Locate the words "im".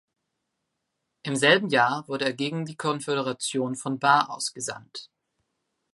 1.21-1.35